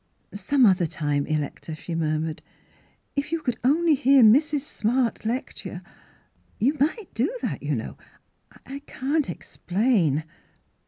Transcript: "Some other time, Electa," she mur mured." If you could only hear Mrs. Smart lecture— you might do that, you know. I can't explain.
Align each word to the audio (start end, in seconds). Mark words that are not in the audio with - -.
"Some 0.33 0.65
other 0.65 0.87
time, 0.87 1.27
Electa," 1.27 1.75
she 1.75 1.93
mur 1.93 2.17
mured." 2.17 2.41
If 3.15 3.31
you 3.31 3.39
could 3.39 3.59
only 3.63 3.93
hear 3.93 4.23
Mrs. 4.23 4.61
Smart 4.61 5.25
lecture— 5.25 5.83
you 6.67 6.75
might 6.79 7.13
do 7.13 7.31
that, 7.43 7.61
you 7.61 7.75
know. 7.75 7.99
I 8.65 8.79
can't 8.87 9.29
explain. 9.29 10.23